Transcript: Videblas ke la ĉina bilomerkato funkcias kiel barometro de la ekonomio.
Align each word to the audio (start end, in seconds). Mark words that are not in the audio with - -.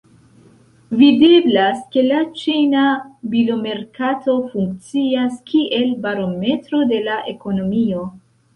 Videblas 1.01 1.83
ke 1.95 2.03
la 2.07 2.21
ĉina 2.39 2.87
bilomerkato 3.35 4.37
funkcias 4.55 5.39
kiel 5.53 5.89
barometro 6.09 6.83
de 6.95 7.03
la 7.11 7.23
ekonomio. 7.37 8.05